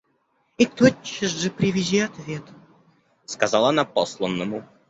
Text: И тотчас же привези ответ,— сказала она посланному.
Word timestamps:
И 0.57 0.65
тотчас 0.65 1.29
же 1.29 1.51
привези 1.51 1.99
ответ,— 1.99 2.41
сказала 3.25 3.69
она 3.69 3.85
посланному. 3.85 4.67